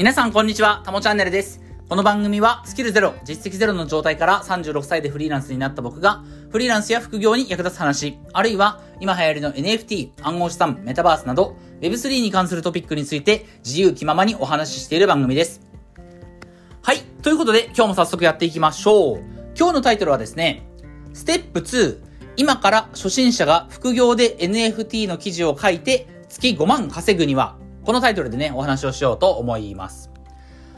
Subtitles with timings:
[0.00, 1.60] 皆さんこんにちは、たもチャンネルです。
[1.86, 15.60] この番組はスキルゼロ、実績ゼロの状態から36歳でフリーランスになった僕が、フリーランスや副業に役立つ話、あるいは今流行りの NFT、暗号資産、メタバースなど、Web3 に関するトピックについて自由気ままにお話ししている番組です。
[16.80, 17.00] はい。
[17.22, 19.18] ということで、今日も早速やっていきましょう。
[19.54, 20.66] 今日のタイトルはですね、
[21.12, 21.98] ステップ2、
[22.38, 30.10] 今から初心者が副業で NFT の記事を書いて月5万稼ぐには、このタイトルでね、お話をしようと思います。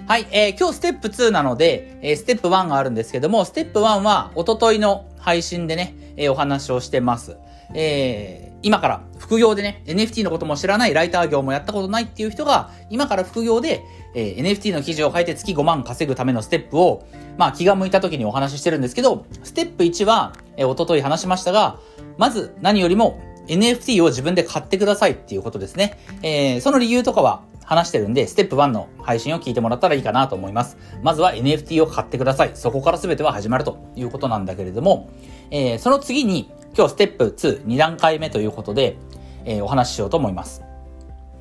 [0.06, 7.36] はい、えー、今日ステップ2なので、えー、ステップ1があるんですけども、ステップ1はおとといの配信でね、えー、お話をしてます。
[7.74, 13.82] えー、今から副業でね、NFT のことも知らない、ライター業もやったことないっていう人が、今から副業で、
[14.14, 17.06] えー、NFT の記事を書いて月5万稼ぐためのステップを、
[17.38, 21.78] まあ気が向いた時にお話ししてるんですけど、ステップ1は、えー、おととい話しましたが、
[22.18, 25.98] まず何よりも NFT を自分で買ってくださいっていうことですね。
[26.22, 30.76] えー、その理由とかは話してるんで、ステップ1の配信を聞いてもらったらいいかなと思います。
[31.02, 32.50] まずは NFT を買ってください。
[32.54, 35.10] そこから全ては始まるということなんだけれども、
[35.50, 38.96] えー、その次に、今日ステップ2、2段階目ということで、
[39.44, 40.62] えー、お話ししようと思います。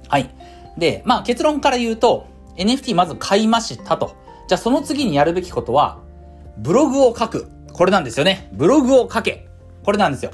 [0.07, 0.33] はい。
[0.77, 2.27] で、まあ結論から言うと、
[2.57, 4.15] NFT まず買いましたと。
[4.47, 5.99] じゃあその次にやるべきことは、
[6.57, 7.47] ブログを書く。
[7.73, 8.49] これなんですよね。
[8.53, 9.47] ブログを書け。
[9.83, 10.31] これなんですよ。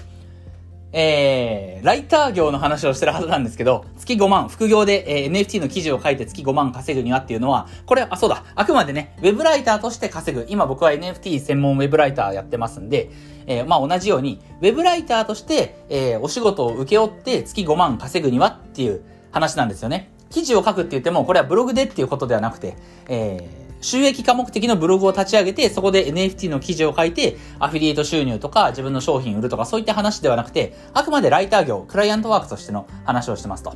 [0.99, 10.47] えー、ライター業の話をしてるはずなんですけど、月5万、副業で、えー、NFT の記事を書いて月5万稼ぐにはっていうのは、これ、あ、そうだ、あくまでね、ウェブライターとして稼ぐ。
[10.49, 13.11] 今僕は NFT 専門ウェブライターやってますんで、
[13.45, 20.09] えー、まあ同じように、ウェブライターとして、えー、お仕事を請け負って月5万稼ぐにはっていう話なんですよね。
[20.31, 22.75] 記事を書くって言っても、これはブログでっていうことではなくて、
[23.07, 33.75] えー、収益化目的のブログを立ち上げて、そこで NFT の記事を書いて、アフィリエイト収入とか自分の商品売るとかそういった話ではなくて、あくまでライター業、クライアントワークとしての話をしてますと。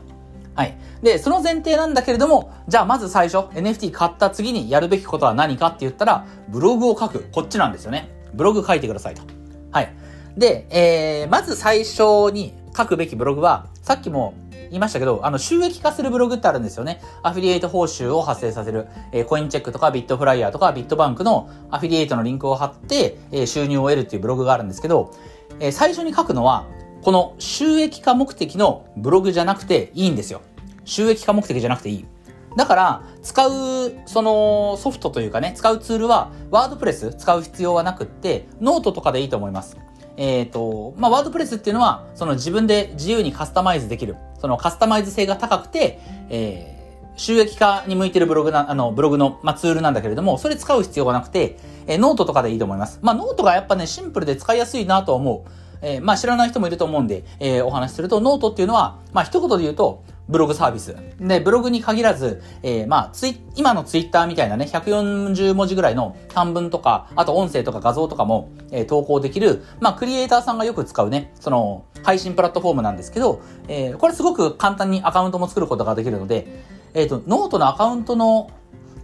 [0.53, 0.77] はい。
[1.01, 7.25] で、その前提なんだけれども、じゃあまず最初、NFT 買った次にやるべきことは何かって言ったら、ブログを書く。
[7.31, 8.11] こっちなんですよね。
[8.33, 9.21] ブログ書いてくださいと。
[9.71, 9.93] はい。
[10.37, 14.33] で、えー、まず最初に書くべきブログは、さっきも
[14.71, 17.01] 言いましたけど、あの、収益化するブログってあるんですよね。
[17.23, 25.13] アフィリエイト報酬を発生させる、えー、コインチェックとかビットフライヤーとかビットバンクのアフィリエイトのリンクを貼って、えー、収入を得るっていうブログがあるんですけど、
[25.59, 26.67] えー、最初に書くのは、
[27.03, 30.41] この収益化目的のブログじゃなくていいんですよ。
[30.85, 32.05] 収益化目的じゃなくていい。
[32.55, 33.51] だから、使う、
[34.05, 39.77] その、ソフトというかね、使うツールは、ワードプレス使う必要はなくって、ノートとかでいいと思います。
[40.17, 44.17] えっ、ー、と、まあ、ワードプレスっていうのは、その自分で自由にカスタマイズできる。
[44.41, 52.99] そのカスタマイズ性が高くて、えー、収益化に向いてるブログな、あの、ブログの、まあ、ツールなんだけれども、それ使う必要がなくて、えー、ノートとかでいいと思います。
[53.03, 55.49] まあ、ノートがやっぱね、シンプルで使いやすいなと思う。
[55.83, 60.95] えー、まあ、知らない人もいると思うんで、えー、お話しすると、ノートっていうのは、まあ、一言で言うと、ブログサービス。
[61.19, 78.49] で、ブログに限らず、えー、まあ、ツイ、今のツイッターみたいなね、140文字ぐらいの短文とか、あと音声とか画像とかも、えー、投稿できる、まあ、クリエイターさんがよく使うね、その、配信プラットフォームなんですけど、えー、これすごく簡単にアカウントも作ることができるので、えっ、ー、と、ノートのアカウントの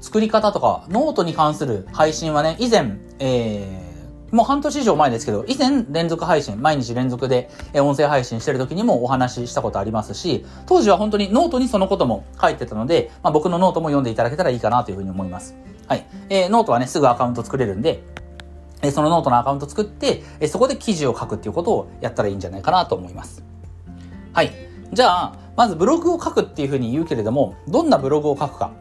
[0.02, 3.87] 作り方とか、ノートに関する配信はね、以前、えー、
[4.32, 15.56] もう半年以上前ですけど、以前連続配信、毎日連続で音声配信してる時にもお話ししたことありますし、当時は本当にノートにそのことも書いてたので、まあ、僕のノートも読んでいただけたらいいかなというふうに思います。
[15.88, 16.06] はい。
[16.30, 18.04] えー、ノートはね、すぐアカウント作れるんで、
[18.82, 23.44] えー、そのノートのアカウント作って、えー、そこで記事を書くっていうことをやったらいいんじゃないかなと思います。
[24.34, 24.52] はい。
[24.92, 28.72] じゃあ、まずブログを書くっていうふうに言うけれども、どんなブログを書くか。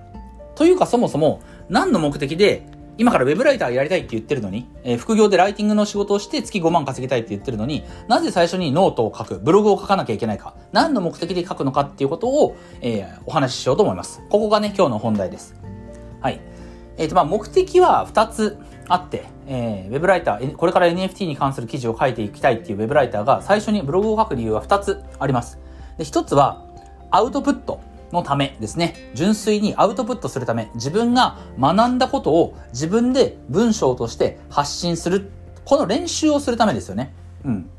[0.56, 2.66] というかそもそも、何の目的で
[2.98, 14.22] 今からウェブライターやりたいって言ってるのに、えー、副業でライティングの仕事をして月5万稼ぎたいって言ってるのに、なぜ最初にノートを書く、ブログを書かなきゃいけないか、何の目的で書くのかっていうことを、えー、お話ししようと思います。
[14.30, 15.54] ここがね、今日の本題です。
[16.20, 16.40] はい。
[16.96, 18.58] えっ、ー、と、まあ、目的は2つ
[18.88, 25.58] あって、えー、ウェブライター、これから NFT に関する記事を書いていきたいっていうウェブライターが最初にブログを書く理由は2つあります。
[25.98, 26.64] で、1つは、
[27.10, 27.80] アウトプット。
[28.16, 29.10] のためですね。
[29.14, 35.30] 純粋にアウトプットするため、自分が学んだことを自分で文章として発信する。
[35.64, 37.12] この練習をするためですよね。
[37.44, 37.70] うん。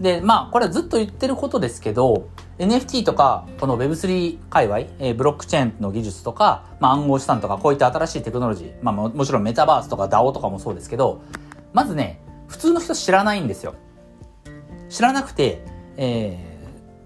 [0.00, 2.28] で、まあ、これはずっと言ってることですけど、
[2.58, 11.20] NFT とか、この Web3 界隈、えー、ブロックチェーンの技術とか、まあ、暗号資産とか、こういった新しいテクノロジー、まあも、もちろんメタバースとか DAO とかもそうですけど、
[11.72, 13.74] まずね、普通の人知らないんですよ。
[14.88, 15.62] 知らなくて、
[15.96, 16.38] え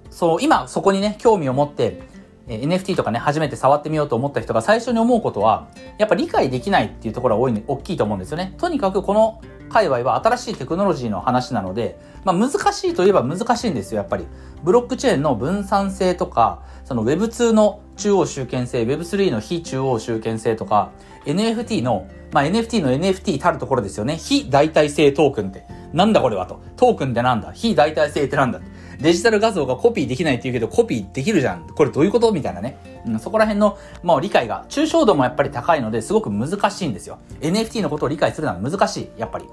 [0.09, 2.03] ー、そう、今そこにね、興味を持って、
[2.49, 5.69] NFT とかね、初めて触ってみようと思った人が最初に思うことは、
[5.99, 8.55] やっぱ理解できないっていうところが多い、大きいと思うんですよね。
[8.59, 14.27] とにかくこの界隈は新しいテクノロジーの話なので、まあ難しいといえば難しいんですよ、やっぱり。
[14.63, 20.91] ブロックチェーンの分散性とか、その Web2 の中央集権性、Web3 の非中央集権性とか、
[21.25, 24.17] NFT の、まあ、NFT の NFT たるところですよね。
[24.17, 25.65] 非代替性トークンって。
[25.93, 26.61] なんだこれはと。
[26.77, 27.53] トークンってなんだ？
[27.53, 28.61] 非代替性ってなんだ
[29.03, 31.67] デジタル画像がコピーできないって言うけど、コピーできるじゃん。
[31.67, 32.33] これどういうこと？
[32.33, 32.79] みたいなね。
[33.05, 37.19] うん、そこら辺の、まあ、理解が、抽象度もやっぱり高いので、すごく難しいんですよ。
[37.41, 39.09] NFT のことを理解するのは難しい。
[39.19, 39.45] やっぱり。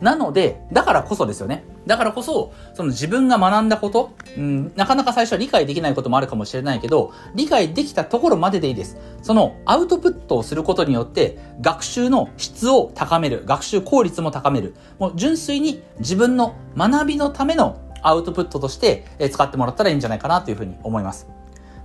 [0.00, 1.62] なので、だからこそですよね。
[1.86, 8.96] だからこそ、その自分が学んだこと、うん、なかなか最初は理解できないこともあるかもしれないけど、理解できたところまででいいです。
[9.20, 14.74] そのアウトプットをすることによって、学習の質を高める、学習効率も高める。
[14.98, 21.28] もう純粋に自分の学びのためのアウトプットとして使ってもらったらいいんじゃないかなというふうに思います。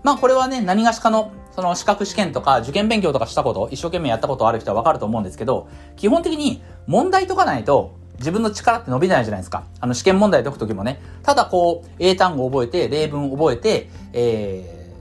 [0.03, 9.65] まあこれはね、何がしかのその資格試験とか受験勉強とかしたこと、一生懸命やったことある人はわかると思うんですけど、基本的に問題解かないと自分の力って伸びないじゃないですか。
[9.79, 11.01] あの試験問題解くときもね。
[11.23, 14.93] ただこう、英単語覚えて、例文覚えて、え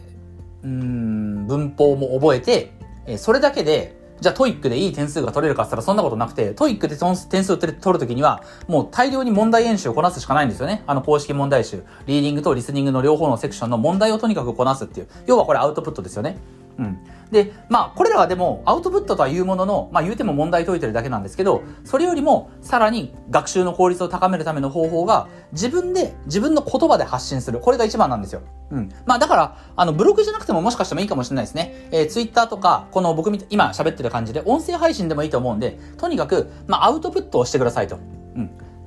[0.62, 2.72] ー、うん、文法も覚えて、
[3.06, 10.82] えそれだけで、じゃあ TOEIC でいい点数が取れるかって言ったらそんなことなくて、 TOEIC で点数を取るときには、もう大量に問題演習をこなすしかないんですよね。
[10.86, 11.84] あの公式問題集。
[12.06, 15.08] リーディングとリスニングの両方のセクションの問題をとにかくこなすっていう。
[15.26, 16.38] 要はこれアウトプットですよね。
[16.78, 16.98] うん。
[17.30, 27.60] で、まあ、これらはでも、アウトプットとは言うものの、まあ、言うても問題解いてるだけなんですけど、それよりも、さらに学習の効率を高めるための方法が、自分で、自分の言葉で発信する。
[27.60, 28.42] これが一番なんですよ。
[28.70, 28.88] うん。
[29.06, 31.88] まあ、だから、あの、ブログじゃなくてももしかしてもいいかもしれないですね。
[31.90, 37.98] えー、ツイッターとか、この僕み、今喋ってる感じで、音声配信でもいいと思うんで、とにかく、まあ、アウトプットをしてくださいと。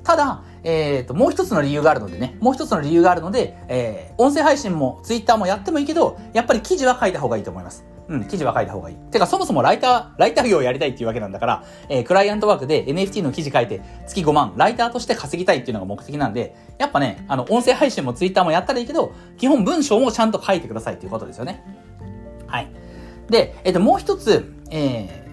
[0.07, 7.83] ただ、えっ、ー、と、もう一つの理由があるのでね、もう一つの理由があるので、えー、音声配信もツイッターもやってもいいけど、やっぱり記事は書いた方がいいと思います。
[8.07, 8.95] うん、記事は書いた方がいい。
[8.95, 21.62] てか、そもそもライター、ライター業をやりたいっていうわけなんだから、えー、クライアントワークで NFT の記事書いて月5万、ライターとして稼ぎたいっていうのが目的なんで、やっぱね、あの、音声配信もツイッターもやったらいいけど、基本文章もちゃんと書いてくださいっていうことですよね。
[22.48, 22.71] はい。
[23.30, 25.27] で、えっ、ー、と、もう一つ、え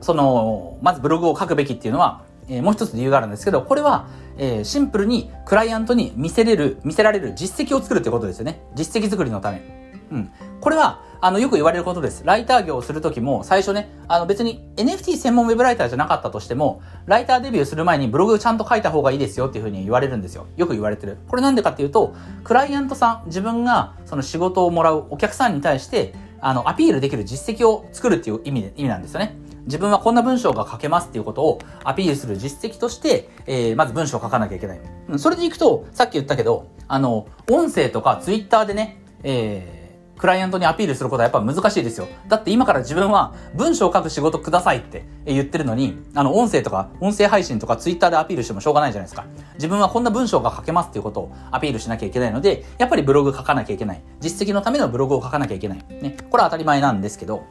[0.00, 8.60] ー、その、まずブログを書くべきっていうのは、えー、もう一つ理由があるんですけど、これは、えー、シンプルにクライアントに見せれる、見せられる実績を作るってことですよね。
[8.74, 9.62] 実績作りのため。
[10.10, 10.30] うん。
[10.60, 12.22] これは、あの、よく言われることです。
[12.24, 20.46] ライター業をするときも、最初ね、あの別に NFT 専門ウェブライターじゃなかったとしても、ライターデビューする前にブログをちゃんと書いた方がいいですよっていうふうに言われるんですよ。
[20.56, 21.18] よく言われてる。
[21.28, 29.36] これなんでかっていうと、クライアントさん、自分がその仕事をもらうお客さんに対して、あの、アピールできる実績を作るっていう意味で、意味なんですよね。
[29.70, 34.80] 自分はこんな文章が書けますっていうことをアピールする実績として、えー、まず文章を書かなきゃいけない。
[35.16, 39.80] それでいくと、さっき言ったけど、あの、音声とかツイッターでね、えー
[40.20, 42.06] クライアントにアピールすることはやっぱ難しいですよ。
[42.28, 49.24] だって今から自分は文章を書く仕事くださいって言ってるのに、あの、音声とか、音声配信とかツイッターでアピールしてもしょうがないじゃないですか。
[49.54, 54.02] 自分はこんな文章が書けますっていうことをアピールしなきゃいけないので、やっぱりブログ書かなきゃいけない。
[54.20, 55.78] 実績のためのブログを書かなきゃいけない。
[56.02, 56.18] ね。
[56.28, 57.44] これは当たり前なんですけど、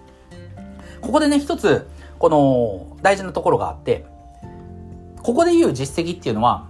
[1.01, 1.87] ここでね、一つ、
[2.19, 4.05] この、大事なところがあって、
[5.23, 6.67] ここで言う実績っていうのは、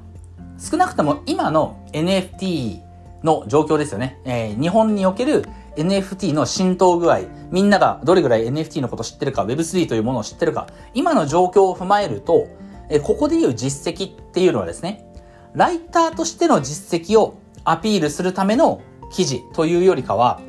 [0.58, 2.82] 少なくとも今の NFT
[3.24, 4.20] の状況ですよね。
[4.26, 12.48] えー、日本における NFT の浸透具合、みんながどれぐらい NFT のこと知ってるか、Web3 というものを知ってるか、今の状況を踏まえると、
[12.90, 15.06] えここで言う実績っていうのはですね、
[15.54, 18.82] ライターとしての実績をアピールするための
[19.12, 20.42] 記事というよりかは、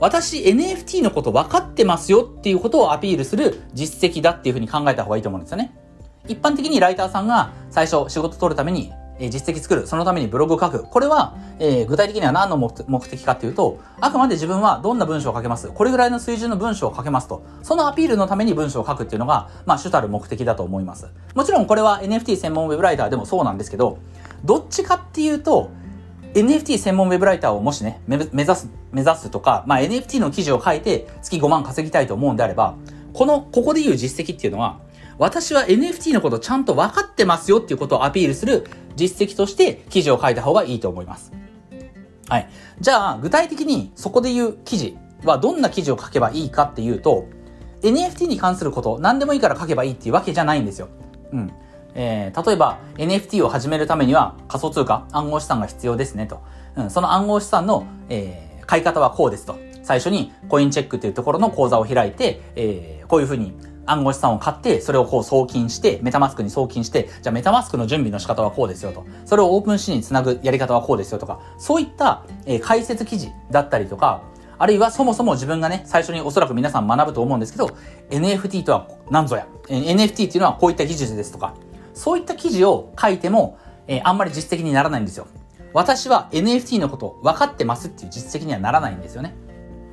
[0.00, 5.76] 私 NFT のこと分かってますよっていうことをアピールする実績だっていうふうに考えた方がいいと思うんですよね。
[6.26, 9.86] 一般的にライターさんが最初仕事取るために実績作る。
[9.86, 10.82] そのためにブログを書く。
[10.84, 15.68] これは、えー、具体的には何の目的かっていうと、あくまで自分はどんな文章を書けます。
[15.68, 17.44] これぐらいの水準の文章を書けますと。
[17.62, 21.08] そのアピールのために文章を書くっていうのが、まあ、主たる目的だと思います。
[21.34, 23.98] もちろんこれは NFT 専門ウェブライターでもそうなんですけど、
[24.44, 25.70] どっちかっていうと、
[26.34, 32.74] NFT 専門ウェブライターをもしね、目指す、目指すとか、まあ、NFT の記事を書いて月5万稼ぎたいと思うんであれば、
[33.12, 34.80] この、ここで言う実績っていうのは、
[35.16, 41.32] 私は NFT のことちゃんと分かってますよっていうことをアピールする実績として記事を書いた方がいいと思います。
[42.28, 42.48] はい。
[42.80, 47.28] じゃあ、具体的にそこで言う記事はどんな記事を書けばいいかっていうと、
[47.82, 50.88] NFT に関すること、何でもいいから書けばいいっていうわけじゃないんですよ。
[51.32, 51.52] うん。
[51.94, 56.42] えー、例えば NFT を始めるためには仮想通貨、暗号資産が必要ですねと。
[56.76, 59.56] うん、その暗号資産の、えー、買い方はこうですと。
[59.82, 63.54] 最初にコインチェックっていうところの口座を開いて、えー、こういうふうに
[63.86, 69.04] 暗号資産を買って、それをこう送金して、メタマスクに送金して、じゃあメタマスクの準備の仕方はこうですよと。
[69.26, 74.22] それをオープンシーにつなぐやり方はこうですよとか、そういった、えー、解説記事だったりとか、
[74.56, 77.70] あるいはそもそも自分がね、最初におそらく皆さん学ぶと思うんですけど、
[78.10, 81.54] NFT とは何ぞや、NFT っていうのはこういった技術ですとか、
[81.94, 85.26] そういった記事を書いても、えー、あんまり実績にならないんですよ。
[85.72, 89.34] 私は NFT のこと分かってますっていう実績にはならないんですよね。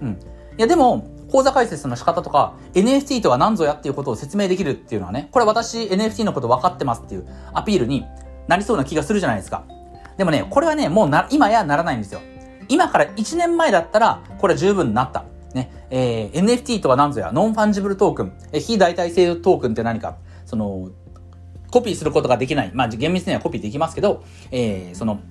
[0.01, 0.09] うん。
[0.09, 0.15] い
[0.57, 8.05] や、でも、講座解説の仕方とか、NFT とは何ぞやっていうことを説明できるっていうのはね、これ私 NFT のこと分かってますっていうアピールに
[8.47, 9.63] なりそうな気がするじゃないですか。
[10.17, 12.21] でもね、これはね、もうな、今やならないんですよ。
[12.67, 15.25] 今から1年前だったら、これは十分なった。
[15.53, 20.89] ね、えー、NFT とは何ぞや、ノンファンジブルトークン、え非代替性トークンって何か、その、
[21.71, 22.71] コピーすることができない。
[22.73, 25.21] まあ、厳密にはコピーできますけど、えー、その、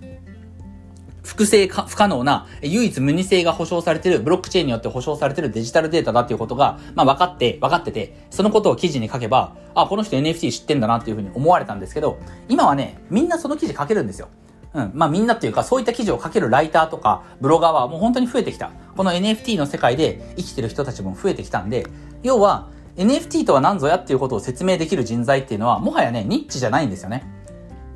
[1.22, 12.18] 複製が不可能な、唯一無二性が保証されている、ブロックチェーンによって保証されているデジタルデータだっていうことが、まあ分かって、分かってて、そのことを記事に書けば、あ、この人 NFT 知ってんだなっていうふうに思われたんですけど、
[12.48, 14.28] 今はね、みんなその記事書けるんですよ。
[14.72, 14.90] うん。
[14.94, 18.70] まあみんなっていうか、そういった記事を書けるライターとか、ブロガーはもう本当に増えてきた。
[18.96, 21.86] この NFT の世界で生きてる人たちも増えてきたんで、
[22.22, 27.24] 要は、NFT とは何ぞやっていうことを説明できる人材っていうのは、もはやね、ニッチじゃないんですよね。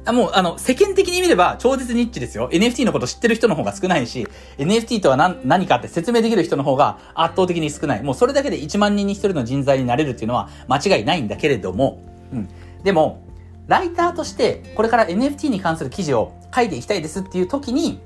[0.06, 2.50] あもう、あの、世間的に見れば超絶ニッチですよ。
[2.50, 8.02] NFT のこと知ってる人の方が少ないし、NFT とは何何かって説明できる人の方が圧倒的に少ない。
[8.02, 12.48] もうそれだけで1万人に1人の人材になれるっていうのは間違いないんだけれども、うん。
[12.82, 13.22] でも、
[13.66, 17.98] ライターとしてこれから NFT に関する記事を書いていきたいですっていう時に、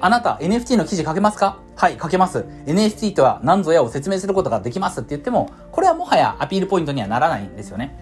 [0.00, 1.58] あなた NFT の記事書けますか？
[1.76, 2.44] はい、書けます。
[2.66, 5.50] NFT とは何ぞやを説明することができますって言っても、
[5.86, 7.96] れはもはやアピールポイントにはならないんですよね。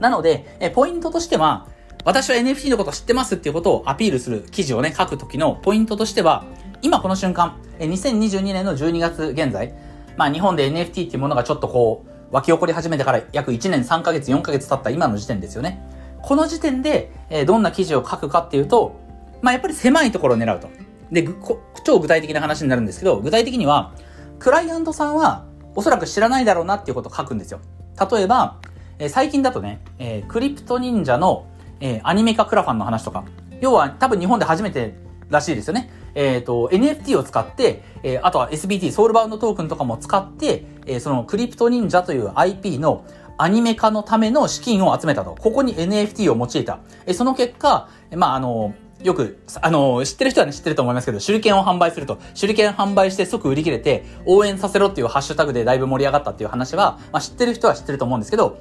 [0.00, 1.66] なので、えポイントとしては、
[2.04, 6.44] 私は NFT のこと知ってますっていうことをアピールする記事をね、書くときのポイントとしては、
[6.82, 9.74] 今この瞬間、2022年の12月現在、
[10.16, 15.82] まあ日本で NFT っていうものがちょっとこう、湧き起こり始めてから約1年3ヶ月4ヶ月経った今の時点ですよね。
[16.22, 18.96] この時点で、えどんな記事を書くかっていうと、
[19.42, 20.68] まあやっぱり狭いところを狙うと。
[21.10, 21.26] で、
[21.84, 23.92] 超具体的な話になるんですけど、具体的には、
[24.38, 25.45] クライアントさんは
[25.76, 27.60] おそらく知らないだろうなっていうことを書くんですよ。
[28.10, 28.56] 例えば、
[28.98, 31.46] え最近だとね、えー、クリプト忍者の
[31.80, 33.24] えー、アニメ化クラファンの話とか。
[33.60, 34.94] 要は多分日本で初めて
[35.30, 35.90] らしいですよね。
[36.14, 43.04] えっ、ー、と、NFT を使って、えー、あとは SBT、ソウルバウンドトークンとかも使って、えー、そのクリプト忍者という IP の
[43.38, 45.34] アニメ化のための資金を集めたと。
[45.38, 46.80] ここに NFT を用いた。
[47.06, 58.58] えー、その結果、まあ、あの、よく、あの、知ってる人はね、知ってると思いますけど、手裏剣を販売すると、手裏剣販売して即売り切れて、応援させろっていうハッシュタグでだいぶ盛り上がったっていう話は、まあ、知ってる人は知ってると思うんですけど、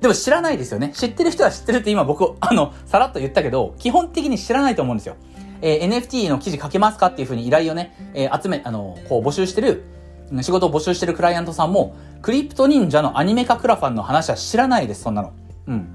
[0.00, 0.92] でも知らないですよね。
[0.94, 5.16] 知ってる人は知ってるって今僕、あの、さらっと言ったけど、基本的に知らないと思うんですよ。
[5.62, 9.84] えー、NFT の記事書けますかっていうふうに依頼をね、えー、集め、あの、こう募集してる、
[10.42, 15.32] 仕事を募集してるクライアントさんも、クリプト忍者のアニメ化クラファンの話は知らないです、そんなの。
[15.68, 15.93] うん。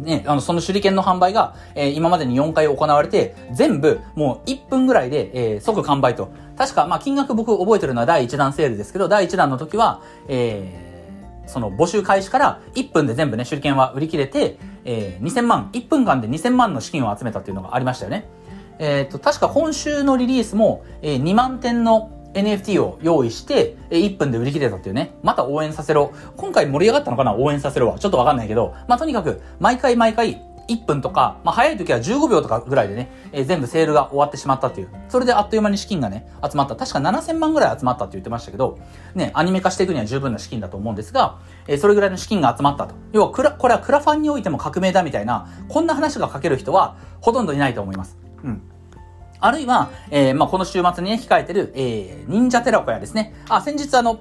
[0.00, 6.30] ね、あの、その手裏剣の販売が、えー、今までに4回行われて、全部、もう1分ぐらいで、えー、即完売と。
[6.56, 18.28] 確か、まあ、金額僕覚えてるのは第1弾セールですけど、第1弾の時は、えー、その募集開始から1分で全部ね、手裏剣は売り切れて、えー、2000万、1分間で2000万の資金を集めたっていうのがありましたよね。
[18.78, 25.14] えっ、と、確か今週のリリースも、えー、2万点の NFT を用意して、1分で売り切れたっていうね。
[25.22, 26.12] また応援させろ。
[26.36, 27.34] 今回盛り上がったのかな？
[27.34, 27.98] 応援させろは。
[27.98, 34.90] ちょっとわかんないけど、まあ、とにかく、毎回毎回、1分とか、まあ、早い時は15秒とかぐらいでね、えー、全部セールが終わってしまったっていう。
[35.08, 36.76] それであっという間に資金がね、集まった。
[36.76, 38.78] 確か7000万ぐらい集まったって言ってましたけど、
[39.14, 42.94] ね、アニメ化していくには十分な資金だと思うんですが、えー、それぐらいの資金が集まったと。
[43.12, 48.18] 要は、クラ、これはクラファンにおいても革命だみたいな、こんな話が書ける人は、ほとんどいないと思います。
[48.44, 48.62] うん。
[49.40, 53.34] あるいは、えー、まあ、この週末にね、控えてる、えー、忍者寺子屋ですね。
[53.48, 54.20] あ、先日あの、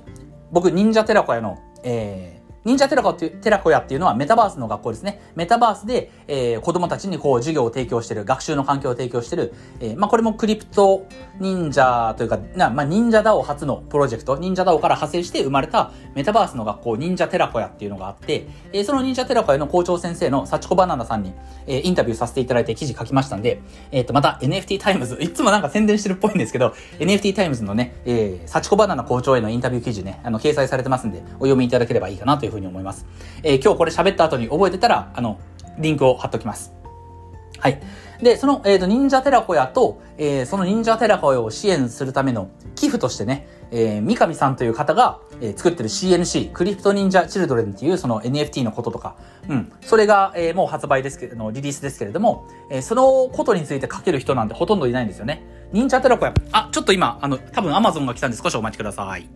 [0.51, 2.36] 僕、忍者寺子屋の、えー、
[2.67, 5.21] 忍者テラコっていう、テラコヤっていうのはメタバースの学校ですね。
[5.35, 11.07] メタバースで、えー、子供たちにこう授業を提供してる、学習の環境を提供してる、えー、まあこれもクリプト
[11.39, 21.31] 忍者というか、なまあ忍者ダオ初のプロジェクト、忍者ダオから派生して生まれたメタバースの学校、忍者テラコヤっていうのがあって、えー、その忍者テラコヤの校長先生の幸子バナナさんに、
[21.67, 33.05] えー、インタビューさせていただいて記事書きましたんで、えっ、ー、と、また NFT タイムズ、いつもなんか宣伝してるっぽいんですけど、NFT タイムズのね、えー、幸子バナナ校長へのインタビュー記事ね、あの、掲載されてますんで、お読みいただければいいかなというふうに思います。
[33.43, 35.39] えー、今日これ喋った後に覚えてたら、あの、
[35.77, 36.73] リンクを貼っときます。
[37.59, 37.79] はい。
[38.21, 49.17] で、その、えっ、ー、と、忍者テラコヤと、えー、その忍者テラコヤを支援するための寄付としてね、えー、三上さんという方が、えー、作ってる CNC、クリプト忍者チルドレンっていうその NFT のこととか、
[49.49, 49.71] うん。
[49.81, 55.43] それが、えー、もう発売ですけど、リリースですけれども、えー、そのことについて書ける人なんてほとんどいないんですよね。
[55.71, 59.27] 忍者テラコヤ、あ、ちょっと今、あの、多分 Amazon が来たんで少しお待ちください。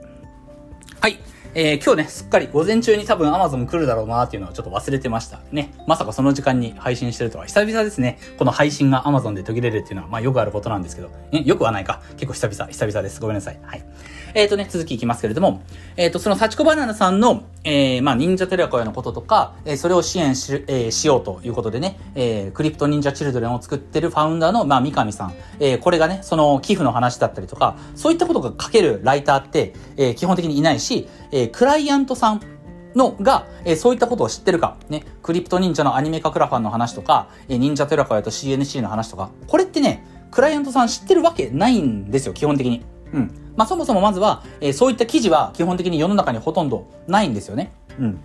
[1.01, 1.19] はい。
[1.53, 5.41] えー、今日ね、すっかり午前中に多分 Amazon 来るだろうなっていうのはちょっと忘れてました。
[5.51, 5.73] ね。
[5.85, 7.45] まさかその時間に配信してるとは。
[7.45, 8.19] 久々ですね。
[8.37, 11.09] この配信が Amazon で途切れるっていうのは、まあよくあることなんですけど。
[11.33, 12.01] え、よくはないか。
[12.13, 13.19] 結構久々、久々です。
[13.19, 13.59] ごめんなさい。
[13.63, 13.83] はい。
[14.33, 15.61] えっ、ー、とね、続きいきますけれども。
[15.97, 25.33] えっ、ー、と、その幸子バナナさんの、えー、まあ、忍者テレコヤのこととか、えー、それを支援し、えー、しようということでね、えー、クリプト忍者チルドレンを作ってるファウンダーの、まあ、三上さん。
[25.59, 32.41] えー、これがね、その寄付の話だったりとか、そういったことが書けるライターって、えー、基本的にいないし、えー、クライアントさん、
[32.95, 42.83] のが、えー、そういったことを知ってるか、ね、クリプト忍者のアニメ化クラファンの話とか、えー、忍者テラカヤと CNC の話とか、これってね、クライアントさん知ってるわけないんですよ、基本的に。
[43.13, 43.40] うん。
[43.55, 47.71] まあ、そもそもまずは、えー、そういった記事は基本的に世の中にほとんどないんですよね。
[47.99, 48.19] うん。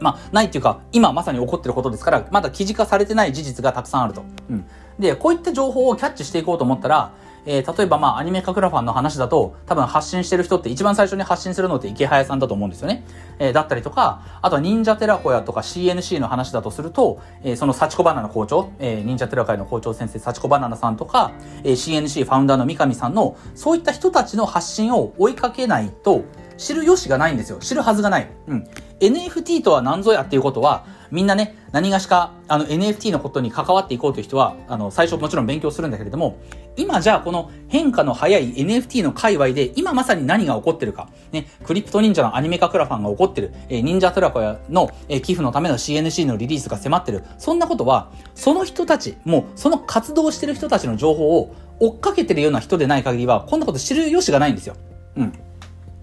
[0.00, 4.24] まあ、ないっていうか、今まさに起こってることですから、まだ記事化されてない事実がたくさんあると。
[4.50, 4.66] うん。
[4.98, 7.12] で、こういった情報をキャッチしていこうと思ったら、
[7.46, 13.04] えー、例えばまあアニメカクラファンの話だと多分発信してる人って一番最初に発信するのって池早さんだと思うんですよね。
[13.38, 21.32] えー、だったりとか、あとは忍者テラコヤとか CNC の話だとすると、えー、その幸子バナナ校長、えー、忍者テラコヤの校長先生幸子バナナさんとか、
[21.62, 26.24] えー、CNC ファウンダーの三上さんのそういった人たちの発信を追いかけないと
[26.56, 27.58] 知る由がないんですよ。
[27.58, 28.28] 知るはずがない。
[28.46, 28.64] うん。
[29.00, 36.38] NFT とは何ぞやっていうことは、みんなね、何がしか、あの NFT のことに関わっていこうという人は、あの、最初もちろん勉強するんだけれども、
[36.76, 54.74] 今じゃあこの変化の早い NFT の界隈で、今まさに何が起こってるか、ね、クリプト忍者のアニメ化クラファンが起こってる、えー、忍者トラコヤの、えー、寄付のための CNC のリリースが迫ってる、そんなことは、その人たち、もうその活動してる人たちの情報を追っかけてるような人でない限りは、こんなこと知る由がないんですよ。
[55.16, 55.32] うん。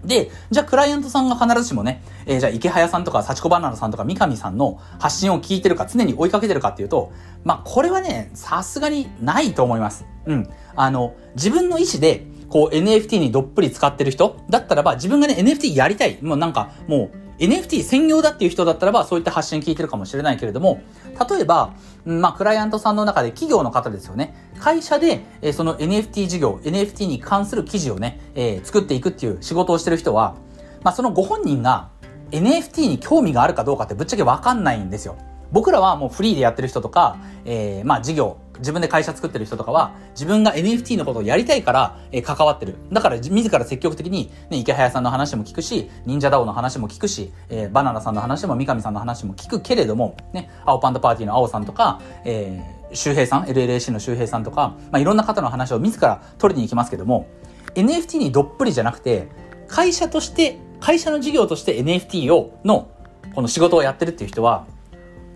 [0.06, 7.12] で、じゃあクライアントさんが必ずしもね、えー、じゃあ池早さんとか幸子バナナさんとか三上さんの発信を聞いてるか常に追いかけてるかっていうと、
[7.44, 10.06] まあこれはね、さすがにないと思います。
[10.26, 10.50] うん。
[10.76, 16.18] あの、自分の意思で、こう NFT にどっぷり使ってる人だったらば自分がね NFT やりたい。
[16.22, 20.84] もうなんかもう NFT 専業だっていう人だったらば、そういった発信聞いてるかもしれないけれども、
[21.30, 21.74] 例えば、
[22.06, 24.36] まあ、クライアントさんの中で企業の方ですよね。
[24.60, 30.36] 会社で、えー、その NFT 事業、NFT に関する記事をね、えー、作っていくっていう仕事をしてる人は、
[30.84, 31.90] まあ、そのご本人が
[32.30, 35.18] NFT に興味があるかどうかってぶっちゃけわかんないんですよ。
[35.52, 42.76] 僕らはもうフリーでやってる人とか、えー、まあ事業、自分で会社作ってる人とかは、自分が NFT のことをやりたいから、えー、関わってる。
[42.92, 57.28] だから自ら積極的に、ね、池早さんの話も聞くし、忍者ダオの話も聞くし、えー、バナナさんの話も三上さんの話も聞くけれども、ね、青パンダパーティーの青さんとか、えー、周平さん、LLAC の周平さんとか、まあいろんな方の話を自ら取りに行きますけども、
[57.76, 59.28] NFT にどっぷりじゃなくて、
[59.68, 62.90] 会社として、会社の事業として NFT を、の、
[63.34, 64.68] この仕事をやってるっていう人は、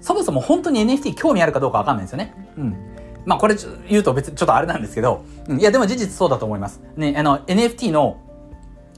[0.01, 2.33] そもそも本当に NFT 興味あるかどうかわかんないんですよね。
[2.57, 2.94] うん。
[3.25, 3.55] まあこれ
[3.89, 6.81] 言うと別にちょっとあれなんですけど、いやでも事実そうだと思います。
[6.95, 8.21] ね、あの NFT の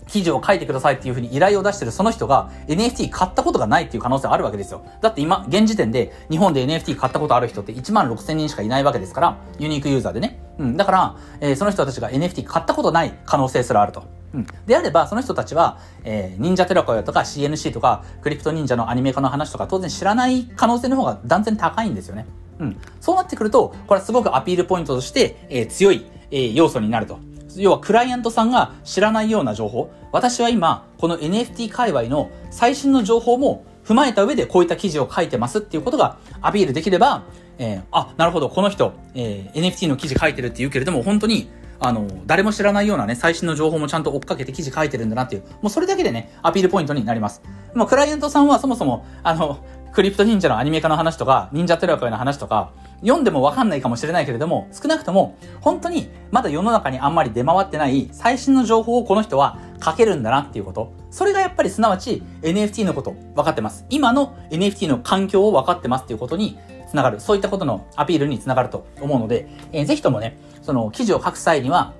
[0.07, 4.83] 記事を書いてくださいっていうふうに依頼を出してるその人が NFT 買ったことがないっていう可能性あるわけですよ。
[5.01, 10.39] だって今、現時点で日本で NFT 買ったことある人って1万6千人しかいないわけですから、ユニークユーザーでね。
[10.57, 10.77] うん。
[10.77, 14.03] だから、えー、その人たちが NFT 買ったことない可能性すらあると。
[14.33, 14.47] うん。
[14.65, 22.25] であれば、その人たちは、えー、忍者テラコヤとか CNC とか、クリプト忍者のアニメ化の話とか当然知らない可能性の方が断然高いんですよね。
[22.59, 22.77] うん。
[22.99, 27.19] そうなってくると、これはすごくアピールポイントとして、えー、強い、えー、要素になると。
[27.55, 29.89] 要はクライアントさんが知らないような情報。
[30.11, 37.23] 私は今、この NFT 界隈の最新の情報も踏まえた上でこういった記事を書いてますっていうことがアピールできれば、
[37.57, 47.41] えー、あ、なるほど、この人、えー、NFT の記事書いてるって言うけれども、本当に、あの、誰も知らないようなね、最新の情報もちゃんと追っかけて記事書いてるんだなっていう、もうそれだけでね、アピールポイントになります。
[47.75, 49.59] もうクライアントさんはそもそも、あの、
[49.91, 52.71] クリプト忍者のアニメ化の話とか、忍者テラコヤの話とか、
[53.01, 60.93] 読んでもわかんないかもしれないけれども、少なくとも、本当にまだ世の中にあんまり出回ってない最新の情報をこの人は書けるんだなっていうこと。
[61.11, 63.85] それがやっぱりすなわち NFT のこと分かってます。
[63.89, 66.57] 今の NFT の環境を分かってますっていうことに
[66.89, 67.19] つながる。
[67.19, 71.93] そういったことのアピールにつながると思うので、えー、ぜひともね、その記事を書く際には、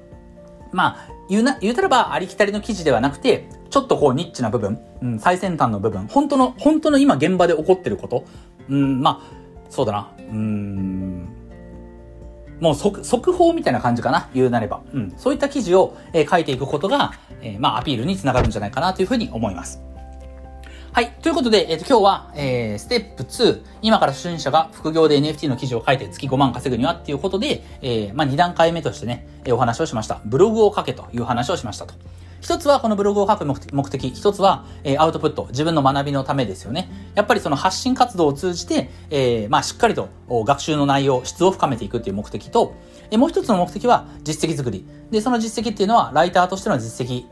[0.72, 8.26] まあ、言うな、言うたらばありきたりの記事ではなくて、ちょっとこうニッチな部分、うん、最先端の部分、本当の、本当の今現場で起こってること、
[8.70, 9.38] うん、まあ、
[9.70, 11.28] そうだな、うん、
[12.60, 14.82] もう速、速報みたいな感じかな、言うなれば。
[14.94, 19.82] うん、そういった記事を、えー、書いていくことが、えー、まあ、アピールにつながるんじゃないかなというふうに思います。
[20.98, 21.12] はい。
[21.22, 30.22] ということで、えっ、ー、と、今日は、えー、ステップ2、今から初心者が副業で NFT の記事を書いて月5万稼ぐにはっていうことで、えー、まあ、2段階目としてね、えー、お話をしました。
[30.26, 31.94] ブログを書けという話をしましたと。
[32.42, 36.90] 一つはこのブログを書く目的、一つは、えー、アウトプット、自分の学びのためですよね。
[37.14, 42.74] やっぱりその発信活動を通じて、えー、まあしっかりと学習の内容、質を深めていくっていう目的と、
[43.12, 44.84] えー、もう一つの目的は実績作り。
[45.12, 47.26] で、その実績っていうのは、ライターとしての実績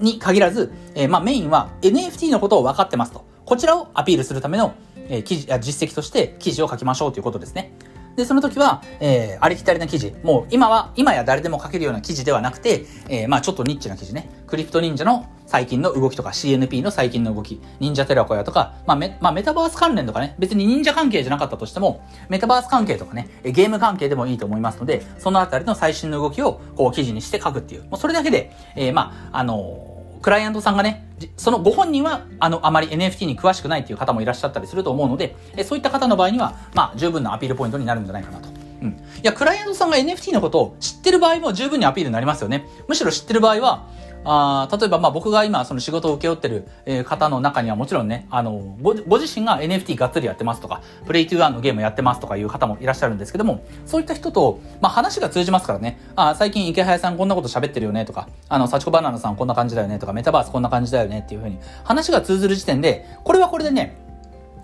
[0.00, 3.24] に限らず、えー、まあメインは NFT のことを分かってますと。
[3.44, 4.74] こちらをアピールするための、
[5.08, 7.72] えー、記事、実績として記事を書きましょうということですね。
[8.16, 10.14] で、その時は、えー、ありきたりな記事。
[10.22, 14.30] もう、今は、今や誰でも書けるような記事ではなくて、えー、まあちょっとニッチな記事ね。
[14.46, 27.84] クリプト忍者の最近の動きとか、CNP の最近の動き、忍者テラコヤとか、まあメ、まあ、メタバース関連とかね、別に忍者関係じゃなかったとしても、メタバース関係とかね、ゲーム関係でもいいと思いますので、そのあたりの最新の動きを、こう、記事にして書くっていう。
[27.84, 38.48] もうそれだけで、えー、まあ、あのークライアントさんがね、そのご本人は、あの、あまり NFT に詳しくないっていう方もいらっしゃったりすると思うので、えそういった方の場合には、まあ、十分なアピールポイントになるんじゃないかなと。
[38.82, 38.88] うん。
[38.88, 42.66] いや、クライアントさんが NFT のことを知ってる場合も十分にアピールになりますよね。
[42.88, 43.88] むしろ知ってる場合は、
[44.28, 64.05] あ例えばまあ僕が今その仕事を請け負ってる、え方の中にはもちろんね、あのご、ご自身が NFT がっつりやってますとか、プレイトゥーアンのゲームやってますとかいう方もいらっしゃるんですけども、そういった人と、まあ話が通じますからね、あ最近池早さんこんなこと喋ってるよねとか、あの、幸子バナナさんこんな感じだよねとか、メタバースこんな感じだよねっていうふうに話が通ずる時点で、これはこれでね、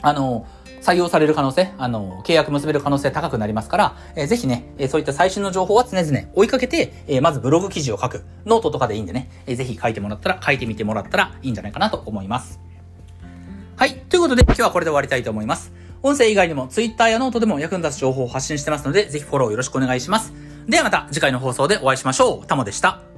[0.03, 0.47] あの、
[0.83, 8.25] 採用される可能性、あの、契約結べる可能性高くなりますから、えー、ぜひね、えー、そういった最新の情報は常々追いかけて、えー、まずブログ記事を書く。
[8.45, 12.61] ノートとかでいいんでね、えー、ぜひ書いてもらったら、書いてみてもらったらいいんじゃないかなと思います。
[13.77, 13.95] はい。
[14.09, 15.73] ということで、今日はこれで終わりたいと思います。
[16.03, 20.33] 音声以外にも Twitter やノートでも役に立つ情報を発信してますので、ぜひフォローよろしくお願いします。
[20.67, 22.47] ではまた次回の放送でお会いしましょう。
[22.47, 23.12] タモでした。